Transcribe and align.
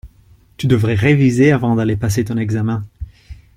Tu 0.57 0.65
devrais 0.65 0.95
réviser 0.95 1.51
avant 1.51 1.75
d'aller 1.75 1.95
passer 1.95 2.25
ton 2.25 2.35
examen! 2.37 2.83